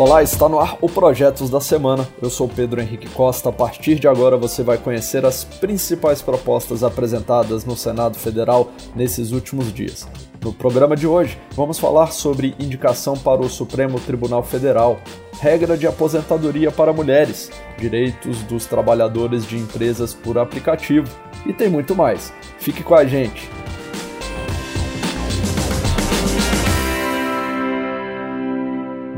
Olá, 0.00 0.22
está 0.22 0.48
no 0.48 0.58
ar 0.58 0.78
o 0.80 0.88
Projetos 0.88 1.50
da 1.50 1.60
Semana. 1.60 2.08
Eu 2.22 2.30
sou 2.30 2.48
Pedro 2.48 2.80
Henrique 2.80 3.06
Costa. 3.10 3.50
A 3.50 3.52
partir 3.52 3.96
de 3.96 4.08
agora 4.08 4.34
você 4.34 4.62
vai 4.62 4.78
conhecer 4.78 5.26
as 5.26 5.44
principais 5.44 6.22
propostas 6.22 6.82
apresentadas 6.82 7.66
no 7.66 7.76
Senado 7.76 8.16
Federal 8.16 8.70
nesses 8.96 9.30
últimos 9.30 9.70
dias. 9.70 10.08
No 10.42 10.54
programa 10.54 10.96
de 10.96 11.06
hoje, 11.06 11.38
vamos 11.54 11.78
falar 11.78 12.12
sobre 12.12 12.54
indicação 12.58 13.14
para 13.14 13.42
o 13.42 13.50
Supremo 13.50 14.00
Tribunal 14.00 14.42
Federal, 14.42 14.98
regra 15.38 15.76
de 15.76 15.86
aposentadoria 15.86 16.70
para 16.70 16.94
mulheres, 16.94 17.50
direitos 17.76 18.42
dos 18.44 18.64
trabalhadores 18.64 19.46
de 19.46 19.58
empresas 19.58 20.14
por 20.14 20.38
aplicativo 20.38 21.14
e 21.44 21.52
tem 21.52 21.68
muito 21.68 21.94
mais. 21.94 22.32
Fique 22.58 22.82
com 22.82 22.94
a 22.94 23.04
gente. 23.04 23.59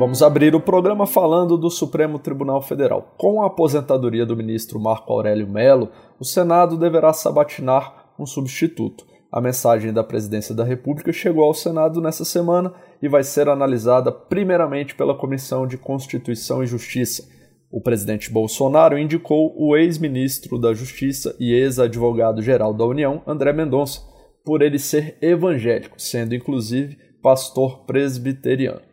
Vamos 0.02 0.20
abrir 0.20 0.52
o 0.52 0.58
programa 0.58 1.06
falando 1.06 1.56
do 1.56 1.70
Supremo 1.70 2.18
Tribunal 2.18 2.60
Federal. 2.60 3.14
Com 3.16 3.40
a 3.40 3.46
aposentadoria 3.46 4.26
do 4.26 4.36
ministro 4.36 4.80
Marco 4.80 5.12
Aurélio 5.12 5.48
Melo, 5.48 5.90
o 6.18 6.24
Senado 6.24 6.76
deverá 6.76 7.12
sabatinar 7.12 8.12
um 8.18 8.26
substituto. 8.26 9.06
A 9.30 9.40
mensagem 9.40 9.92
da 9.92 10.02
Presidência 10.02 10.56
da 10.56 10.64
República 10.64 11.12
chegou 11.12 11.44
ao 11.44 11.54
Senado 11.54 12.00
nessa 12.00 12.24
semana 12.24 12.74
e 13.00 13.06
vai 13.06 13.22
ser 13.22 13.48
analisada 13.48 14.10
primeiramente 14.10 14.96
pela 14.96 15.14
Comissão 15.14 15.68
de 15.68 15.78
Constituição 15.78 16.64
e 16.64 16.66
Justiça. 16.66 17.22
O 17.70 17.80
presidente 17.80 18.28
Bolsonaro 18.28 18.98
indicou 18.98 19.54
o 19.56 19.76
ex-ministro 19.76 20.58
da 20.58 20.74
Justiça 20.74 21.36
e 21.38 21.52
ex-advogado-geral 21.52 22.74
da 22.74 22.84
União, 22.84 23.22
André 23.24 23.52
Mendonça, 23.52 24.00
por 24.44 24.62
ele 24.62 24.80
ser 24.80 25.16
evangélico, 25.22 25.94
sendo 25.96 26.34
inclusive 26.34 26.98
pastor 27.22 27.84
presbiteriano. 27.84 28.91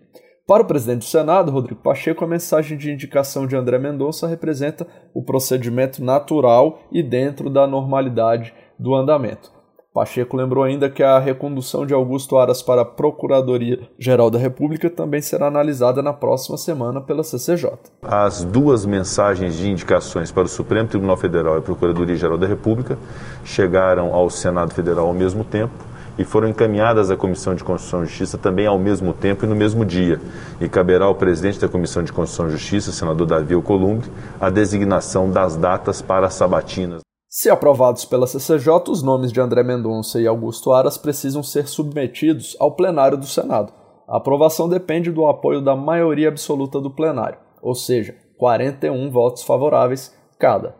Para 0.49 0.63
o 0.63 0.65
presidente 0.65 1.01
do 1.01 1.05
Senado, 1.05 1.51
Rodrigo 1.51 1.79
Pacheco, 1.79 2.25
a 2.25 2.27
mensagem 2.27 2.75
de 2.75 2.91
indicação 2.91 3.45
de 3.45 3.55
André 3.55 3.77
Mendonça 3.77 4.25
representa 4.25 4.87
o 5.13 5.21
procedimento 5.21 6.03
natural 6.03 6.79
e 6.91 7.03
dentro 7.03 7.51
da 7.51 7.67
normalidade 7.67 8.51
do 8.79 8.95
andamento. 8.95 9.51
Pacheco 9.93 10.35
lembrou 10.35 10.63
ainda 10.63 10.89
que 10.89 11.03
a 11.03 11.19
recondução 11.19 11.85
de 11.85 11.93
Augusto 11.93 12.35
Aras 12.35 12.63
para 12.63 12.81
a 12.81 12.85
Procuradoria-Geral 12.85 14.31
da 14.31 14.39
República 14.39 14.89
também 14.89 15.21
será 15.21 15.45
analisada 15.45 16.01
na 16.01 16.13
próxima 16.13 16.57
semana 16.57 16.99
pela 16.99 17.23
CCJ. 17.23 17.69
As 18.01 18.43
duas 18.43 18.87
mensagens 18.87 19.55
de 19.55 19.69
indicações 19.69 20.31
para 20.31 20.45
o 20.45 20.49
Supremo 20.49 20.89
Tribunal 20.89 21.17
Federal 21.17 21.59
e 21.59 21.61
Procuradoria-Geral 21.61 22.39
da 22.39 22.47
República 22.47 22.97
chegaram 23.45 24.15
ao 24.15 24.31
Senado 24.31 24.73
Federal 24.73 25.05
ao 25.05 25.13
mesmo 25.13 25.43
tempo 25.43 25.88
e 26.19 26.25
foram 26.25 26.49
encaminhadas 26.49 27.09
à 27.09 27.15
Comissão 27.15 27.55
de 27.55 27.63
Constituição 27.63 28.03
e 28.03 28.07
Justiça 28.07 28.37
também 28.37 28.67
ao 28.67 28.77
mesmo 28.77 29.13
tempo 29.13 29.45
e 29.45 29.47
no 29.47 29.55
mesmo 29.55 29.85
dia. 29.85 30.19
E 30.59 30.67
caberá 30.67 31.05
ao 31.05 31.15
presidente 31.15 31.61
da 31.61 31.69
Comissão 31.69 32.03
de 32.03 32.11
Constituição 32.11 32.49
e 32.49 32.51
Justiça, 32.51 32.91
senador 32.91 33.25
Davi 33.25 33.53
Alcolumbre, 33.53 34.11
a 34.37 34.49
designação 34.49 35.31
das 35.31 35.55
datas 35.55 36.01
para 36.01 36.27
as 36.27 36.33
sabatinas. 36.33 36.99
Se 37.29 37.49
aprovados 37.49 38.03
pela 38.03 38.27
CCJ, 38.27 38.89
os 38.89 39.01
nomes 39.01 39.31
de 39.31 39.39
André 39.39 39.63
Mendonça 39.63 40.19
e 40.19 40.27
Augusto 40.27 40.73
Aras 40.73 40.97
precisam 40.97 41.41
ser 41.41 41.67
submetidos 41.67 42.57
ao 42.59 42.75
plenário 42.75 43.17
do 43.17 43.25
Senado. 43.25 43.71
A 44.05 44.17
aprovação 44.17 44.67
depende 44.67 45.11
do 45.11 45.25
apoio 45.25 45.61
da 45.61 45.75
maioria 45.75 46.27
absoluta 46.27 46.81
do 46.81 46.91
plenário, 46.91 47.37
ou 47.61 47.75
seja, 47.75 48.13
41 48.37 49.09
votos 49.09 49.43
favoráveis 49.43 50.13
cada. 50.37 50.75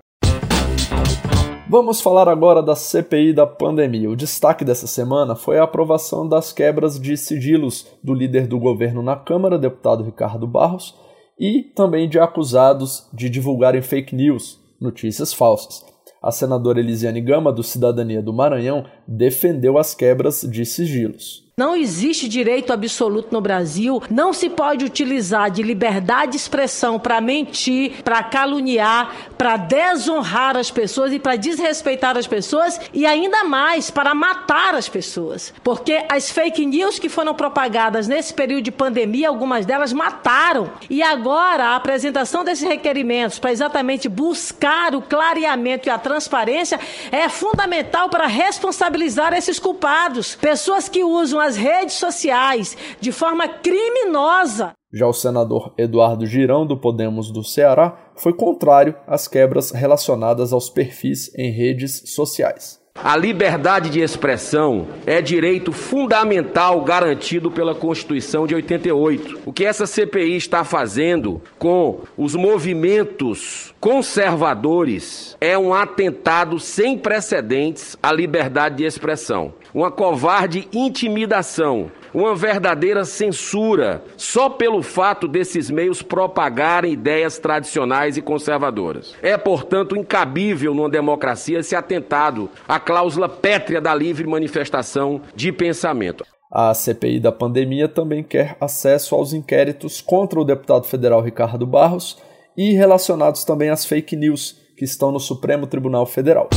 Vamos 1.70 2.02
falar 2.02 2.28
agora 2.28 2.64
da 2.64 2.76
CPI 2.76 3.32
da 3.32 3.46
pandemia. 3.46 4.10
O 4.10 4.16
destaque 4.16 4.66
dessa 4.66 4.88
semana 4.88 5.36
foi 5.36 5.60
a 5.60 5.64
aprovação 5.64 6.28
das 6.28 6.52
quebras 6.52 7.00
de 7.00 7.16
sigilos 7.16 7.86
do 8.04 8.12
líder 8.12 8.48
do 8.48 8.58
governo 8.58 9.04
na 9.04 9.16
Câmara, 9.16 9.60
deputado 9.60 10.04
Ricardo 10.04 10.48
Barros, 10.48 10.96
e 11.40 11.62
também 11.62 12.10
de 12.10 12.18
acusados 12.18 13.08
de 13.14 13.30
divulgarem 13.30 13.84
fake 13.84 14.16
news, 14.16 14.60
notícias 14.82 15.32
falsas 15.32 15.86
a 16.22 16.32
senadora 16.32 16.80
Elisiane 16.80 17.22
Gama, 17.22 17.52
do 17.52 17.64
Cidadania 17.64 18.22
do 18.22 18.34
Maranhão, 18.34 18.86
defendeu 19.08 19.78
as 19.78 19.96
quebras 19.96 20.42
de 20.42 20.66
sigilos. 20.66 21.49
Não 21.60 21.76
existe 21.76 22.30
direito 22.30 22.72
absoluto 22.72 23.34
no 23.34 23.42
Brasil. 23.42 24.02
Não 24.10 24.32
se 24.32 24.50
pode 24.50 24.86
utilizar 24.86 25.52
de 25.52 25.62
liberdade 25.62 26.32
de 26.32 26.38
expressão 26.38 26.98
para 26.98 27.20
mentir, 27.20 28.02
para 28.02 28.24
caluniar, 28.24 29.14
para 29.38 29.58
desonrar 29.58 30.56
as 30.56 30.72
pessoas 30.72 31.12
e 31.12 31.20
para 31.20 31.36
desrespeitar 31.36 32.18
as 32.18 32.26
pessoas 32.26 32.80
e 32.94 33.06
ainda 33.06 33.44
mais 33.44 33.92
para 33.92 34.16
matar 34.16 34.74
as 34.74 34.88
pessoas. 34.88 35.54
Porque 35.62 36.06
as 36.08 36.32
fake 36.32 36.66
news 36.66 36.98
que 36.98 37.10
foram 37.10 37.34
propagadas 37.34 38.08
nesse 38.08 38.34
período 38.34 38.64
de 38.64 38.72
pandemia, 38.72 39.28
algumas 39.28 39.66
delas 39.66 39.92
mataram. 39.92 40.72
E 40.90 41.04
agora 41.04 41.66
a 41.66 41.76
apresentação 41.76 42.46
desses 42.46 42.66
requerimentos 42.66 43.38
para 43.38 43.52
exatamente 43.52 44.08
buscar 44.08 44.96
o 44.96 45.02
clareamento 45.02 45.90
e 45.90 45.92
a 45.92 45.98
transparência 45.98 46.80
é 47.12 47.28
fundamental 47.28 48.08
para 48.08 48.28
responsabilizar 48.28 49.34
esses 49.34 49.60
culpados. 49.60 50.36
Pessoas 50.36 50.88
que 50.88 51.04
usam 51.04 51.38
as 51.49 51.49
redes 51.56 51.96
sociais 51.96 52.78
de 53.00 53.12
forma 53.12 53.48
criminosa. 53.48 54.74
Já 54.92 55.06
o 55.06 55.14
senador 55.14 55.74
Eduardo 55.78 56.26
Girão, 56.26 56.66
do 56.66 56.76
Podemos 56.76 57.32
do 57.32 57.44
Ceará, 57.44 58.12
foi 58.16 58.34
contrário 58.34 58.96
às 59.06 59.28
quebras 59.28 59.70
relacionadas 59.72 60.52
aos 60.52 60.70
perfis 60.70 61.32
em 61.36 61.52
redes 61.52 62.12
sociais. 62.14 62.79
A 63.02 63.16
liberdade 63.16 63.90
de 63.90 64.02
expressão 64.02 64.88
é 65.06 65.22
direito 65.22 65.72
fundamental 65.72 66.82
garantido 66.82 67.50
pela 67.50 67.74
Constituição 67.74 68.46
de 68.46 68.54
88. 68.54 69.40
O 69.46 69.54
que 69.54 69.64
essa 69.64 69.88
CPI 69.88 70.36
está 70.36 70.66
fazendo 70.66 71.42
com 71.58 72.02
os 72.18 72.36
movimentos 72.36 73.74
conservadores 73.80 75.38
é 75.40 75.58
um 75.58 75.74
atentado 75.74 76.60
sem 76.60 76.98
precedentes 76.98 77.98
à 78.04 78.12
liberdade 78.12 78.76
de 78.78 78.84
expressão. 78.84 79.54
Uma 79.74 79.90
covarde 79.90 80.68
intimidação 80.74 81.90
uma 82.14 82.36
verdadeira 82.36 83.06
censura 83.06 84.04
só 84.18 84.50
pelo 84.50 84.82
fato 84.82 85.28
desses 85.28 85.70
meios 85.70 86.02
propagarem 86.02 86.94
ideias 86.94 87.38
tradicionais 87.38 88.18
e 88.18 88.22
conservadoras. 88.22 89.16
É, 89.22 89.38
portanto, 89.38 89.96
incabível 89.96 90.74
numa 90.74 90.90
democracia 90.90 91.64
se 91.64 91.76
atentado 91.76 92.50
à 92.68 92.80
cláusula 92.80 93.30
pétrea 93.30 93.82
da 93.82 93.94
livre 93.94 94.28
manifestação 94.28 95.22
de 95.36 95.52
pensamento. 95.52 96.26
A 96.52 96.74
CPI 96.74 97.20
da 97.20 97.32
pandemia 97.32 97.88
também 97.88 98.24
quer 98.24 98.58
acesso 98.60 99.14
aos 99.14 99.34
inquéritos 99.34 100.02
contra 100.02 100.40
o 100.40 100.44
deputado 100.44 100.86
federal 100.86 101.22
Ricardo 101.22 101.66
Barros 101.66 102.18
e 102.58 102.74
relacionados 102.74 103.44
também 103.44 103.70
às 103.70 103.86
fake 103.86 104.16
news 104.16 104.58
que 104.76 104.84
estão 104.84 105.12
no 105.12 105.20
Supremo 105.20 105.68
Tribunal 105.68 106.06
Federal. 106.06 106.50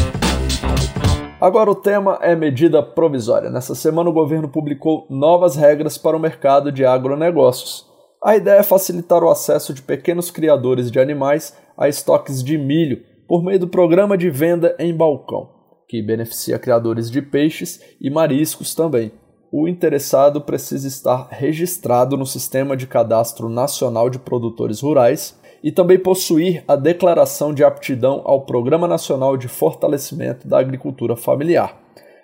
Agora 1.42 1.72
o 1.72 1.74
tema 1.74 2.20
é 2.22 2.36
medida 2.36 2.80
provisória. 2.80 3.50
Nessa 3.50 3.74
semana 3.74 4.08
o 4.08 4.12
governo 4.12 4.48
publicou 4.48 5.08
novas 5.10 5.56
regras 5.56 5.98
para 5.98 6.16
o 6.16 6.20
mercado 6.20 6.70
de 6.70 6.84
agronegócios. 6.84 7.84
A 8.22 8.36
ideia 8.36 8.60
é 8.60 8.62
facilitar 8.62 9.24
o 9.24 9.28
acesso 9.28 9.74
de 9.74 9.82
pequenos 9.82 10.30
criadores 10.30 10.88
de 10.88 11.00
animais 11.00 11.52
a 11.76 11.88
estoques 11.88 12.44
de 12.44 12.56
milho 12.56 13.02
por 13.26 13.42
meio 13.42 13.58
do 13.58 13.66
programa 13.66 14.16
de 14.16 14.30
venda 14.30 14.76
em 14.78 14.96
balcão, 14.96 15.50
que 15.88 16.00
beneficia 16.00 16.60
criadores 16.60 17.10
de 17.10 17.20
peixes 17.20 17.80
e 18.00 18.08
mariscos 18.08 18.72
também. 18.72 19.10
O 19.50 19.66
interessado 19.66 20.42
precisa 20.42 20.86
estar 20.86 21.26
registrado 21.28 22.16
no 22.16 22.24
Sistema 22.24 22.76
de 22.76 22.86
Cadastro 22.86 23.48
Nacional 23.48 24.08
de 24.08 24.20
Produtores 24.20 24.80
Rurais 24.80 25.36
e 25.62 25.70
também 25.70 25.98
possuir 25.98 26.64
a 26.66 26.74
declaração 26.74 27.54
de 27.54 27.62
aptidão 27.62 28.22
ao 28.24 28.42
Programa 28.42 28.88
Nacional 28.88 29.36
de 29.36 29.48
Fortalecimento 29.48 30.48
da 30.48 30.58
Agricultura 30.58 31.16
Familiar. 31.16 31.78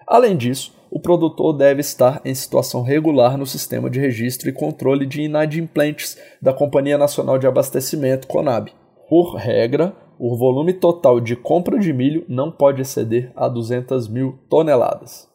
Além 0.07 0.37
disso, 0.37 0.77
o 0.91 0.99
produtor 0.99 1.53
deve 1.53 1.81
estar 1.81 2.21
em 2.25 2.35
situação 2.35 2.83
regular 2.83 3.37
no 3.37 3.47
sistema 3.47 3.91
de 3.91 4.01
registro 4.01 4.49
e 4.49 4.53
controle 4.53 5.07
de 5.07 5.23
inadimplentes 5.23 6.19
da 6.41 6.53
Companhia 6.53 6.97
Nacional 6.97 7.39
de 7.39 7.47
Abastecimento, 7.47 8.27
CONAB. 8.27 8.71
Por 9.09 9.35
regra, 9.37 9.95
o 10.19 10.37
volume 10.37 10.73
total 10.73 11.21
de 11.21 11.37
compra 11.37 11.79
de 11.79 11.93
milho 11.93 12.25
não 12.29 12.51
pode 12.51 12.83
exceder 12.83 13.31
a 13.37 13.49
200 13.49 14.09
mil 14.09 14.39
toneladas. 14.49 15.29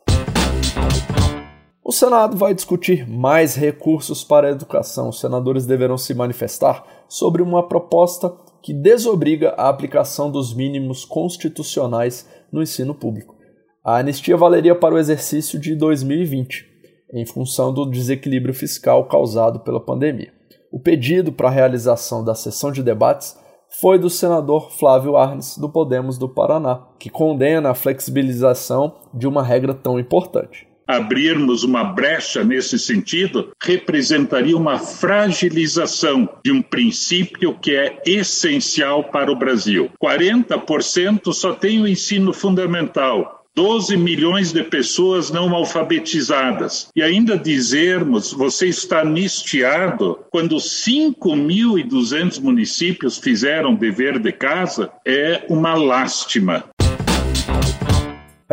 Senado 1.94 2.36
vai 2.36 2.56
discutir 2.56 3.08
mais 3.08 3.56
recursos 3.56 4.24
para 4.24 4.48
a 4.48 4.52
educação. 4.52 5.10
Os 5.10 5.20
senadores 5.20 5.66
deverão 5.68 5.98
se 5.98 6.14
manifestar 6.14 6.84
sobre 7.08 7.42
uma 7.42 7.68
proposta 7.68 8.34
que 8.64 8.74
desobriga 8.74 9.50
a 9.58 9.70
aplicação 9.70 10.32
dos 10.32 10.56
mínimos 10.56 11.06
constitucionais 11.06 12.28
no 12.52 12.64
ensino 12.64 12.96
público. 12.96 13.36
A 13.84 13.98
anistia 13.98 14.36
valeria 14.36 14.74
para 14.74 14.96
o 14.96 14.98
exercício 14.98 15.60
de 15.60 15.76
2020, 15.76 16.66
em 17.14 17.26
função 17.26 17.72
do 17.72 17.86
desequilíbrio 17.86 18.56
fiscal 18.56 19.06
causado 19.08 19.60
pela 19.60 19.80
pandemia. 19.80 20.34
O 20.72 20.80
pedido 20.80 21.32
para 21.32 21.50
a 21.50 21.52
realização 21.52 22.24
da 22.24 22.34
sessão 22.34 22.72
de 22.72 22.82
debates 22.82 23.38
foi 23.80 24.00
do 24.00 24.10
senador 24.10 24.72
Flávio 24.72 25.16
Arnes, 25.16 25.58
do 25.60 25.70
Podemos 25.70 26.18
do 26.18 26.28
Paraná, 26.28 26.88
que 26.98 27.10
condena 27.10 27.70
a 27.70 27.76
flexibilização 27.76 28.96
de 29.14 29.28
uma 29.28 29.44
regra 29.44 29.76
tão 29.76 30.00
importante. 30.00 30.73
Abrirmos 30.88 31.64
uma 31.64 31.84
brecha 31.84 32.44
nesse 32.44 32.78
sentido 32.78 33.52
representaria 33.62 34.56
uma 34.56 34.78
fragilização 34.78 36.28
de 36.44 36.52
um 36.52 36.62
princípio 36.62 37.58
que 37.60 37.76
é 37.76 38.02
essencial 38.06 39.06
para 39.06 39.32
o 39.32 39.36
Brasil. 39.36 39.90
40% 40.02 41.32
só 41.34 41.54
tem 41.54 41.82
o 41.82 41.88
ensino 41.88 42.34
fundamental, 42.34 43.44
12 43.56 43.96
milhões 43.96 44.52
de 44.52 44.64
pessoas 44.64 45.30
não 45.30 45.54
alfabetizadas. 45.54 46.88
E 46.96 47.04
ainda 47.04 47.38
dizermos, 47.38 48.34
você 48.34 48.68
está 48.68 49.02
anistiado, 49.02 50.20
quando 50.32 50.56
5.200 50.56 52.42
municípios 52.42 53.18
fizeram 53.20 53.76
dever 53.76 54.18
de 54.18 54.32
casa, 54.32 54.92
é 55.06 55.46
uma 55.50 55.76
lástima. 55.76 56.66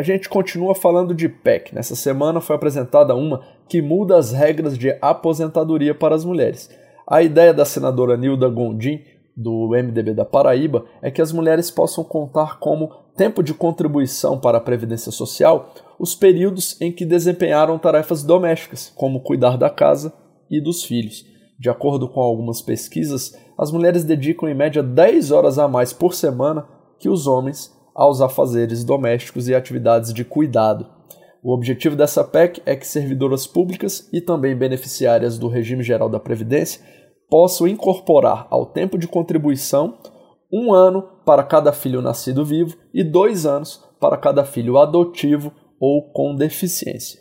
A 0.00 0.02
gente 0.02 0.30
continua 0.30 0.74
falando 0.74 1.14
de 1.14 1.28
PEC. 1.28 1.74
Nessa 1.74 1.94
semana 1.94 2.40
foi 2.40 2.56
apresentada 2.56 3.14
uma 3.14 3.42
que 3.68 3.82
muda 3.82 4.16
as 4.16 4.32
regras 4.32 4.78
de 4.78 4.96
aposentadoria 4.98 5.94
para 5.94 6.14
as 6.14 6.24
mulheres. 6.24 6.70
A 7.06 7.22
ideia 7.22 7.52
da 7.52 7.66
senadora 7.66 8.16
Nilda 8.16 8.48
Gondim, 8.48 9.02
do 9.36 9.68
MDB 9.68 10.14
da 10.14 10.24
Paraíba, 10.24 10.86
é 11.02 11.10
que 11.10 11.20
as 11.20 11.32
mulheres 11.32 11.70
possam 11.70 12.02
contar 12.02 12.58
como 12.58 12.90
tempo 13.14 13.42
de 13.42 13.52
contribuição 13.52 14.40
para 14.40 14.56
a 14.56 14.62
Previdência 14.62 15.12
Social 15.12 15.74
os 15.98 16.14
períodos 16.14 16.80
em 16.80 16.90
que 16.90 17.04
desempenharam 17.04 17.78
tarefas 17.78 18.22
domésticas, 18.22 18.90
como 18.96 19.20
cuidar 19.20 19.58
da 19.58 19.68
casa 19.68 20.14
e 20.50 20.62
dos 20.62 20.82
filhos. 20.82 21.26
De 21.58 21.68
acordo 21.68 22.08
com 22.08 22.22
algumas 22.22 22.62
pesquisas, 22.62 23.36
as 23.58 23.70
mulheres 23.70 24.02
dedicam 24.02 24.48
em 24.48 24.54
média 24.54 24.82
10 24.82 25.30
horas 25.30 25.58
a 25.58 25.68
mais 25.68 25.92
por 25.92 26.14
semana 26.14 26.66
que 26.98 27.10
os 27.10 27.26
homens 27.26 27.78
aos 28.00 28.22
afazeres 28.22 28.82
domésticos 28.82 29.46
e 29.46 29.54
atividades 29.54 30.14
de 30.14 30.24
cuidado. 30.24 30.86
O 31.42 31.52
objetivo 31.52 31.94
dessa 31.94 32.24
PEC 32.24 32.62
é 32.64 32.74
que 32.74 32.86
servidoras 32.86 33.46
públicas 33.46 34.08
e 34.10 34.22
também 34.22 34.56
beneficiárias 34.56 35.38
do 35.38 35.48
regime 35.48 35.82
geral 35.82 36.08
da 36.08 36.18
Previdência 36.18 36.80
possam 37.28 37.68
incorporar 37.68 38.46
ao 38.48 38.64
tempo 38.64 38.96
de 38.96 39.06
contribuição 39.06 39.98
um 40.50 40.72
ano 40.72 41.02
para 41.26 41.42
cada 41.42 41.74
filho 41.74 42.00
nascido 42.00 42.42
vivo 42.42 42.74
e 42.94 43.04
dois 43.04 43.44
anos 43.44 43.84
para 44.00 44.16
cada 44.16 44.46
filho 44.46 44.78
adotivo 44.78 45.52
ou 45.78 46.10
com 46.10 46.34
deficiência. 46.34 47.20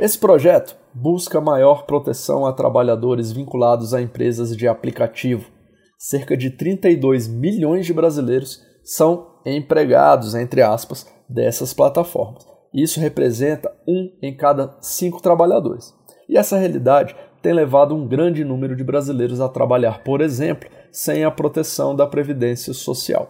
Esse 0.00 0.18
projeto 0.18 0.74
busca 0.94 1.38
maior 1.38 1.84
proteção 1.84 2.46
a 2.46 2.52
trabalhadores 2.54 3.30
vinculados 3.30 3.92
a 3.92 4.00
empresas 4.00 4.56
de 4.56 4.66
aplicativo. 4.66 5.50
Cerca 5.98 6.34
de 6.34 6.48
32 6.48 7.28
milhões 7.28 7.84
de 7.84 7.92
brasileiros 7.92 8.71
são 8.84 9.32
empregados, 9.44 10.34
entre 10.34 10.62
aspas, 10.62 11.06
dessas 11.28 11.72
plataformas. 11.72 12.46
Isso 12.72 13.00
representa 13.00 13.70
um 13.86 14.10
em 14.22 14.36
cada 14.36 14.76
cinco 14.80 15.20
trabalhadores. 15.20 15.94
E 16.28 16.36
essa 16.36 16.56
realidade 16.56 17.14
tem 17.42 17.52
levado 17.52 17.94
um 17.94 18.06
grande 18.06 18.44
número 18.44 18.76
de 18.76 18.84
brasileiros 18.84 19.40
a 19.40 19.48
trabalhar, 19.48 20.02
por 20.02 20.20
exemplo, 20.20 20.68
sem 20.90 21.24
a 21.24 21.30
proteção 21.30 21.94
da 21.94 22.06
Previdência 22.06 22.72
Social. 22.72 23.28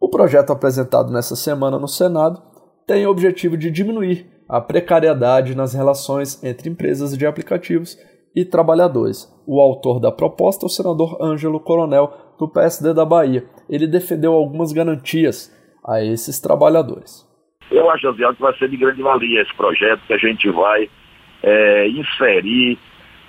O 0.00 0.08
projeto 0.08 0.50
apresentado 0.50 1.12
nessa 1.12 1.36
semana 1.36 1.78
no 1.78 1.86
Senado 1.86 2.42
tem 2.86 3.06
o 3.06 3.10
objetivo 3.10 3.56
de 3.56 3.70
diminuir 3.70 4.26
a 4.48 4.60
precariedade 4.60 5.54
nas 5.54 5.74
relações 5.74 6.42
entre 6.42 6.68
empresas 6.68 7.16
de 7.16 7.24
aplicativos 7.24 7.96
e 8.34 8.44
trabalhadores. 8.44 9.32
O 9.46 9.60
autor 9.60 10.00
da 10.00 10.10
proposta 10.10 10.64
é 10.64 10.66
o 10.66 10.70
senador 10.70 11.18
Ângelo 11.22 11.60
Coronel, 11.60 12.12
do 12.38 12.48
PSD 12.48 12.92
da 12.92 13.04
Bahia. 13.04 13.46
Ele 13.68 13.86
defendeu 13.86 14.32
algumas 14.32 14.72
garantias 14.72 15.50
a 15.86 16.02
esses 16.02 16.40
trabalhadores. 16.40 17.26
Eu 17.70 17.90
acho, 17.90 18.02
Josiel, 18.02 18.34
que 18.34 18.42
vai 18.42 18.56
ser 18.58 18.68
de 18.68 18.76
grande 18.76 19.02
valia 19.02 19.42
esse 19.42 19.54
projeto, 19.54 20.02
que 20.06 20.12
a 20.12 20.18
gente 20.18 20.48
vai 20.50 20.88
é, 21.42 21.88
inserir 21.88 22.78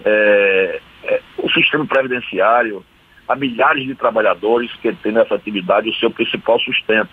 é, 0.06 0.80
é, 1.06 1.22
o 1.38 1.50
sistema 1.52 1.86
previdenciário 1.86 2.84
a 3.28 3.36
milhares 3.36 3.86
de 3.86 3.96
trabalhadores 3.96 4.72
que 4.82 4.94
têm 4.96 5.14
nessa 5.14 5.36
atividade 5.36 5.90
o 5.90 5.94
seu 5.96 6.12
principal 6.12 6.60
sustento, 6.60 7.12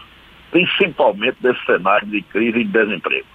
principalmente 0.51 1.37
nesse 1.43 1.65
cenário 1.65 2.09
de 2.09 2.21
crise 2.23 2.59
e 2.59 2.65
de 2.65 2.73
desemprego. 2.73 3.27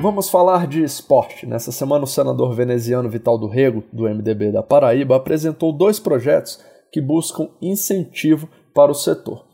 Vamos 0.00 0.30
falar 0.30 0.66
de 0.66 0.82
esporte. 0.82 1.46
Nessa 1.46 1.72
semana, 1.72 2.04
o 2.04 2.06
senador 2.06 2.54
veneziano 2.54 3.08
Vital 3.08 3.38
do 3.38 3.46
Rego, 3.46 3.84
do 3.92 4.04
MDB 4.04 4.50
da 4.50 4.62
Paraíba, 4.62 5.16
apresentou 5.16 5.72
dois 5.72 6.00
projetos 6.00 6.58
que 6.92 7.00
buscam 7.00 7.48
incentivo 7.60 8.48
para 8.74 8.90
o 8.90 8.94
setor. 8.94 9.44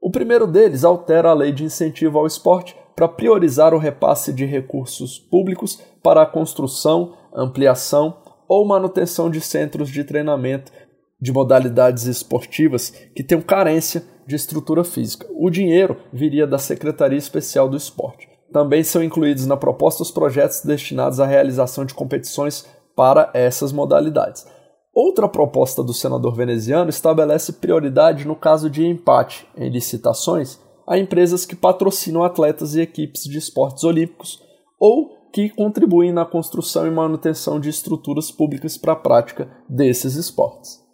O 0.00 0.10
primeiro 0.10 0.46
deles 0.46 0.84
altera 0.84 1.30
a 1.30 1.34
lei 1.34 1.52
de 1.52 1.64
incentivo 1.64 2.18
ao 2.18 2.26
esporte 2.26 2.76
para 2.96 3.08
priorizar 3.08 3.74
o 3.74 3.78
repasse 3.78 4.32
de 4.32 4.44
recursos 4.44 5.18
públicos 5.18 5.80
para 6.02 6.22
a 6.22 6.26
construção, 6.26 7.14
ampliação 7.34 8.18
ou 8.48 8.66
manutenção 8.66 9.30
de 9.30 9.40
centros 9.40 9.88
de 9.88 10.04
treinamento 10.04 10.72
de 11.20 11.32
modalidades 11.32 12.04
esportivas 12.04 12.90
que 13.14 13.22
tenham 13.22 13.42
carência 13.42 14.02
de 14.26 14.34
estrutura 14.34 14.82
física. 14.84 15.26
O 15.34 15.50
dinheiro 15.50 15.96
viria 16.12 16.46
da 16.46 16.58
Secretaria 16.58 17.18
Especial 17.18 17.68
do 17.68 17.76
Esporte. 17.76 18.28
Também 18.52 18.82
são 18.82 19.02
incluídos 19.02 19.46
na 19.46 19.56
proposta 19.56 20.02
os 20.02 20.10
projetos 20.10 20.62
destinados 20.64 21.20
à 21.20 21.26
realização 21.26 21.84
de 21.84 21.94
competições 21.94 22.66
para 22.96 23.30
essas 23.32 23.72
modalidades. 23.72 24.46
Outra 24.92 25.28
proposta 25.28 25.84
do 25.84 25.94
senador 25.94 26.34
veneziano 26.34 26.90
estabelece 26.90 27.52
prioridade 27.52 28.26
no 28.26 28.34
caso 28.34 28.68
de 28.68 28.84
empate 28.84 29.46
em 29.56 29.70
licitações 29.70 30.58
a 30.84 30.98
empresas 30.98 31.46
que 31.46 31.54
patrocinam 31.54 32.24
atletas 32.24 32.74
e 32.74 32.80
equipes 32.80 33.22
de 33.22 33.38
esportes 33.38 33.84
olímpicos 33.84 34.42
ou 34.80 35.16
que 35.32 35.48
contribuem 35.48 36.12
na 36.12 36.24
construção 36.24 36.88
e 36.88 36.90
manutenção 36.90 37.60
de 37.60 37.68
estruturas 37.68 38.32
públicas 38.32 38.76
para 38.76 38.94
a 38.94 38.96
prática 38.96 39.48
desses 39.68 40.16
esportes. 40.16 40.84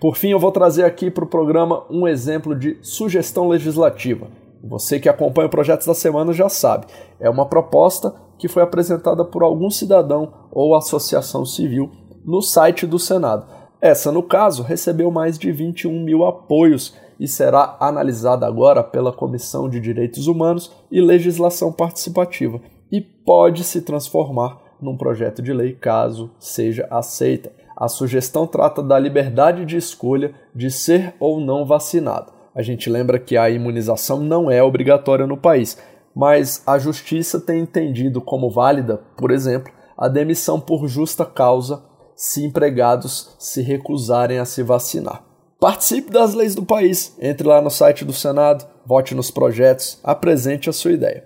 Por 0.00 0.16
fim, 0.16 0.30
eu 0.30 0.38
vou 0.38 0.50
trazer 0.50 0.84
aqui 0.84 1.10
para 1.10 1.24
o 1.24 1.28
programa 1.28 1.84
um 1.90 2.08
exemplo 2.08 2.58
de 2.58 2.78
sugestão 2.80 3.48
legislativa. 3.48 4.28
Você 4.64 4.98
que 4.98 5.10
acompanha 5.10 5.48
o 5.48 5.50
Projetos 5.50 5.86
da 5.86 5.92
Semana 5.92 6.32
já 6.32 6.48
sabe, 6.48 6.86
é 7.18 7.28
uma 7.28 7.44
proposta 7.44 8.14
que 8.38 8.48
foi 8.48 8.62
apresentada 8.62 9.26
por 9.26 9.42
algum 9.42 9.68
cidadão 9.68 10.32
ou 10.50 10.74
associação 10.74 11.44
civil 11.44 11.90
no 12.24 12.42
site 12.42 12.86
do 12.86 12.98
Senado. 12.98 13.46
Essa, 13.80 14.12
no 14.12 14.22
caso, 14.22 14.62
recebeu 14.62 15.10
mais 15.10 15.38
de 15.38 15.50
21 15.50 16.02
mil 16.02 16.24
apoios 16.24 16.94
e 17.18 17.26
será 17.26 17.76
analisada 17.80 18.46
agora 18.46 18.82
pela 18.82 19.12
Comissão 19.12 19.68
de 19.68 19.80
Direitos 19.80 20.26
Humanos 20.26 20.70
e 20.90 21.00
Legislação 21.00 21.72
Participativa 21.72 22.60
e 22.90 23.00
pode 23.00 23.64
se 23.64 23.82
transformar 23.82 24.58
num 24.80 24.96
projeto 24.96 25.42
de 25.42 25.52
lei 25.52 25.72
caso 25.72 26.30
seja 26.38 26.86
aceita. 26.90 27.52
A 27.76 27.88
sugestão 27.88 28.46
trata 28.46 28.82
da 28.82 28.98
liberdade 28.98 29.64
de 29.64 29.76
escolha 29.76 30.34
de 30.54 30.70
ser 30.70 31.14
ou 31.18 31.40
não 31.40 31.64
vacinado. 31.64 32.32
A 32.54 32.62
gente 32.62 32.90
lembra 32.90 33.18
que 33.18 33.36
a 33.36 33.48
imunização 33.48 34.20
não 34.20 34.50
é 34.50 34.62
obrigatória 34.62 35.26
no 35.26 35.36
país, 35.36 35.78
mas 36.14 36.62
a 36.66 36.78
justiça 36.78 37.40
tem 37.40 37.60
entendido 37.60 38.20
como 38.20 38.50
válida, 38.50 39.00
por 39.16 39.30
exemplo, 39.30 39.72
a 39.96 40.08
demissão 40.08 40.60
por 40.60 40.88
justa 40.88 41.24
causa 41.24 41.82
se 42.20 42.44
empregados 42.44 43.30
se 43.38 43.62
recusarem 43.62 44.38
a 44.38 44.44
se 44.44 44.62
vacinar. 44.62 45.24
Participe 45.58 46.10
das 46.10 46.34
leis 46.34 46.54
do 46.54 46.62
país, 46.62 47.16
entre 47.18 47.48
lá 47.48 47.62
no 47.62 47.70
site 47.70 48.04
do 48.04 48.12
Senado, 48.12 48.66
vote 48.84 49.14
nos 49.14 49.30
projetos, 49.30 49.98
apresente 50.04 50.68
a 50.68 50.72
sua 50.72 50.92
ideia. 50.92 51.24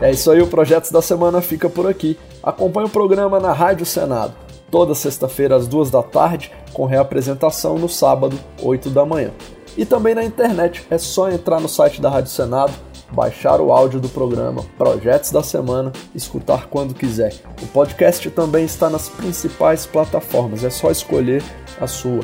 É 0.00 0.10
isso 0.10 0.32
aí, 0.32 0.42
o 0.42 0.48
Projetos 0.48 0.90
da 0.90 1.00
Semana 1.00 1.40
fica 1.40 1.70
por 1.70 1.88
aqui. 1.88 2.18
Acompanhe 2.42 2.88
o 2.88 2.90
programa 2.90 3.38
na 3.38 3.52
Rádio 3.52 3.86
Senado, 3.86 4.34
toda 4.68 4.96
sexta-feira 4.96 5.54
às 5.54 5.68
duas 5.68 5.92
da 5.92 6.02
tarde, 6.02 6.50
com 6.72 6.86
reapresentação 6.86 7.78
no 7.78 7.88
sábado, 7.88 8.36
8 8.60 8.90
da 8.90 9.06
manhã 9.06 9.30
e 9.76 9.84
também 9.84 10.14
na 10.14 10.24
internet. 10.24 10.86
É 10.90 10.98
só 10.98 11.30
entrar 11.30 11.60
no 11.60 11.68
site 11.68 12.00
da 12.00 12.10
Rádio 12.10 12.30
Senado, 12.30 12.72
baixar 13.12 13.60
o 13.60 13.72
áudio 13.72 14.00
do 14.00 14.08
programa 14.08 14.64
Projetos 14.78 15.30
da 15.30 15.42
Semana, 15.42 15.92
escutar 16.14 16.66
quando 16.68 16.94
quiser. 16.94 17.34
O 17.62 17.66
podcast 17.66 18.30
também 18.30 18.64
está 18.64 18.88
nas 18.88 19.08
principais 19.08 19.86
plataformas, 19.86 20.64
é 20.64 20.70
só 20.70 20.90
escolher 20.90 21.42
a 21.80 21.86
sua. 21.86 22.20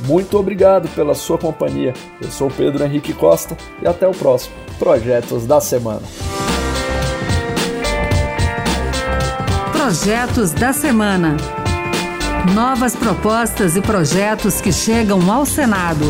Muito 0.00 0.38
obrigado 0.38 0.88
pela 0.94 1.14
sua 1.14 1.38
companhia. 1.38 1.92
Eu 2.22 2.30
sou 2.30 2.50
Pedro 2.50 2.84
Henrique 2.84 3.12
Costa 3.12 3.56
e 3.82 3.88
até 3.88 4.06
o 4.06 4.12
próximo 4.12 4.54
Projetos 4.78 5.46
da 5.46 5.60
Semana. 5.60 6.02
Projetos 9.72 10.52
da 10.52 10.72
Semana. 10.72 11.36
Novas 12.54 12.94
propostas 12.94 13.76
e 13.76 13.80
projetos 13.80 14.60
que 14.60 14.72
chegam 14.72 15.30
ao 15.32 15.44
Senado. 15.44 16.04